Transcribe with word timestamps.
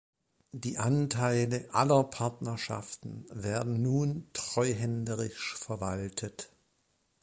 Die 0.51 0.79
Anteile 0.79 1.69
aller 1.75 2.03
Partnerschaften 2.05 3.27
wurden 3.29 3.83
nun 3.83 4.27
treuhänderisch 4.33 5.53
verwaltet. 5.55 6.49